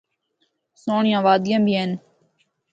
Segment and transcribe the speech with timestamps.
[0.81, 1.91] سہنڑیاں وادیاں بھی ہن۔